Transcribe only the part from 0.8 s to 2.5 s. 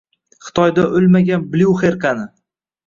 o’lmagan Blyuxer qani